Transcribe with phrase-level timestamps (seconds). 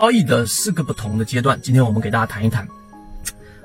[0.00, 2.66] 交易的四个不同的阶段，今天我们给大家谈一谈。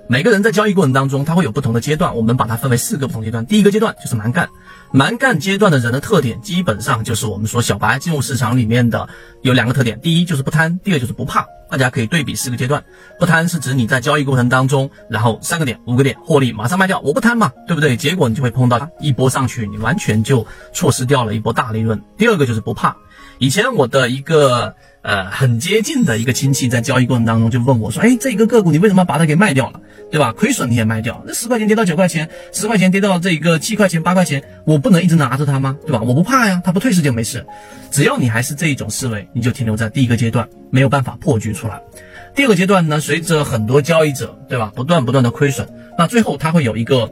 [0.07, 3.45] 每个人在交易过程当中，他会有不同的阶段，我们把它分为四个不同阶段。
[3.45, 4.47] 第一个阶段就是蛮干，
[4.91, 9.09] 蛮干阶段的人的特点，基本上就是我们说小白进入市场里面的
[9.41, 11.45] 有两个特点，第一就是不贪，第二就是不怕。
[11.69, 12.83] 大家可以对比四个阶段，
[13.19, 17.95] 不贪是指你在交易过程当中，然后三个点、五个点获利马上卖掉，我不贪嘛，对不对？
[17.95, 22.01] 结果你就会碰到一波上去，你完全就错失掉了一波大利润。
[22.17, 22.95] 第二个就是不怕。
[23.39, 29.79] 以前我的一个呃很接近的一个亲戚在交易过程当中就问我说：“哎，这一个个股你为什么把它给卖掉了？
[30.11, 30.33] 对吧？
[30.33, 35.77] 亏损你也卖掉，那十块钱跌到九块钱，十块钱跌到这个七块钱、八块钱，我不能一直拿着它吗？
[35.85, 36.01] 对吧？
[36.01, 37.45] 我不怕呀，它不退市就没事。
[37.91, 41.81] 只要你还是这一种思维，你就停留在第一个阶段，没有办法破局出来。
[42.35, 47.09] 第二个阶段呢，随着很多交易者对吧不断不断的亏损，那最后他会有一个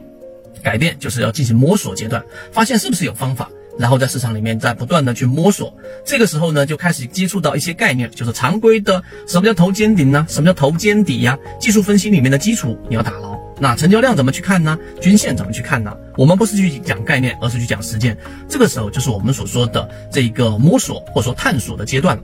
[0.62, 5.72] 改变，就是要进行摸索阶段，发现是不是有方法。”然后在市场里面在不断的去摸索，
[6.04, 10.26] 这个时候呢就开始接触到一些概念，就是常规的什么叫头肩顶呢？
[10.28, 11.38] 什么叫头肩底呀？
[11.60, 13.38] 技术分析里面的基础你要打牢。
[13.60, 14.78] 那成交量怎么去看呢？
[15.00, 15.96] 均线怎么去看呢？
[16.16, 18.16] 我们不是去讲概念，而是去讲实践。
[18.48, 22.22] 这个时候就是我们所说的这个摸索或者说探索的阶段了。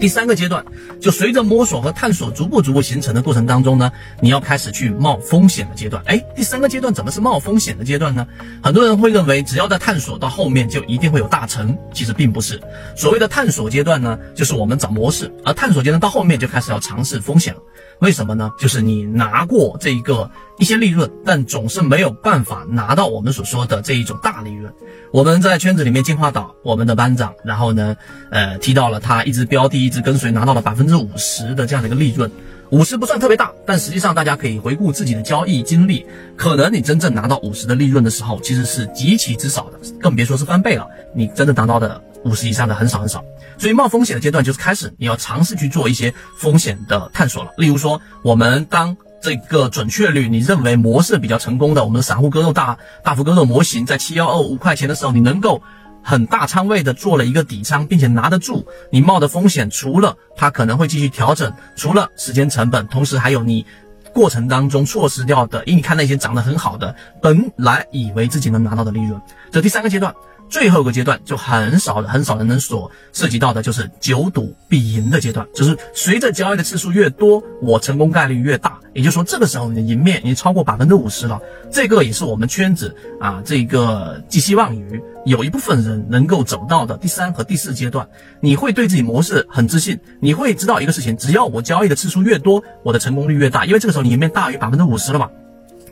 [0.00, 0.64] 第三个阶段，
[0.98, 6.02] 就随着摸索和探索逐步逐步形成的过程当中呢，你要开始去冒风险的阶段。
[6.06, 8.26] 哎，第三个阶段怎么是冒风险的阶段呢？
[8.62, 12.58] 很多人会认为，只要在探索到后面就一定会有大成，其实并不是。
[12.96, 17.60] 所谓的探索阶段呢，就是我们找模式，而探索阶段到后面就开始要尝试风险了。
[18.00, 18.50] 为什么呢？
[18.58, 24.70] 就是你拿过这一个一些利润，但总是没有办法拿到我们所说的这一种大利润。
[25.10, 27.96] 我们在圈子里面进化岛，我们的班长，然后呢，
[28.30, 32.30] 呃，提到了他一直标的，一直跟随，拿到了百分之五十的这样的一个利润。
[32.68, 36.04] 五十不算特别大，但实际上大家可以回顾自己的交易经历，
[36.36, 40.86] 可能你真正拿到五十的利润的时候，其实是极其之少的，更别说是翻倍了。
[41.14, 43.24] 你真正拿到的五十以上的很少很少。
[43.56, 47.50] 所以冒风险的阶段就是开始，你要尝试去做一些风险的探索了。
[47.56, 55.62] 例如说，我们当这个准确率你认为模式比较成功的，我们的散户割肉大大幅割肉模型，在七幺二五块钱的时候，你能够
[56.02, 63.66] 很大仓位的做了一个底仓，并且拿得住，你冒的风险除了它可能会继续调整，除了时间成本，同时还有你
[64.14, 69.20] 过程当中错失掉的，因为你看那些涨得很好的，本来以为自己能拿到的利润，
[69.52, 70.14] 这第三个阶段。
[70.48, 78.79] 最后一个阶段就很少的很少人能所涉及到的，就是久赌必赢的阶段，就是随着交易的次数越多，我成功概率越大。
[78.92, 81.40] 也就是说，这个时候你的赢面已经超过百分之五十了。
[81.70, 88.08] 这个也是我们圈子啊，这个寄希望于有一部分人能够走到的第三和第四阶段。
[88.40, 95.30] 你会对自己模式很自信，你会知道一个事情：只要我交易的次数越多，我的成功率越大，因为这个时候你赢面大于百分之五十了嘛。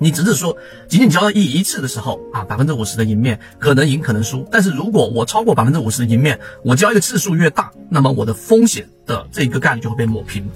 [0.00, 0.56] 你只是说
[0.88, 4.46] 仅仅交易一次的时候啊，百分之五十的赢面可能赢可能输。
[4.50, 10.48] 但是如果我超过百分之五十的赢面，我交易的次数越大，那么我的风险的这个概率就会被抹平。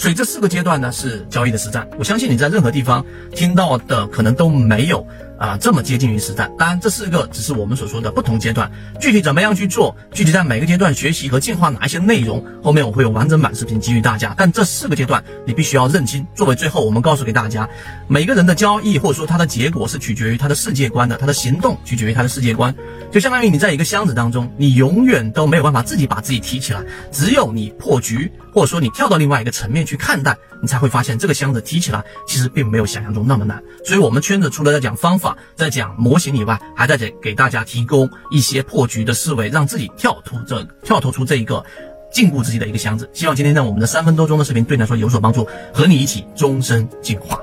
[0.00, 1.86] 所以这四个阶段呢是交易的实战。
[1.98, 5.06] 我相信你在任何地方听到的可能都没有。
[5.40, 6.52] 啊，这么接近于实战。
[6.58, 8.70] 当然，这四个只是我们所说的不同阶段，
[9.00, 14.34] 具体怎么样去做，具体在每个阶段学习和进化哪一些内容，后面我会有完整版视频给予大家。
[14.36, 16.26] 但这四个阶段你必须要认清。
[16.34, 17.66] 作为最后，我们告诉给大家，
[18.06, 22.74] 每个人的交易或者说他的结果是取决于他的世界观的，他的行动取决于他的世界观。
[23.10, 33.62] 就相当于你在一个箱子当中，你永远都没有办法自己把自己提起来，只有你破局，或者说你跳到另外一个层面去看待，你才会发现这个箱子提起来其实并没有想象中那么难。
[33.86, 35.29] 所以，我们圈子除了在讲方法。
[35.56, 41.64] 在讲模型以外，还在给给大家提供一些破局的思维，让自己跳脱这跳脱出这一个
[42.12, 43.08] 禁锢自己的一个箱子。
[43.12, 47.40] 希望今天呢，我们的三分多钟的视频对你来说有所帮助，和你一起终身进化。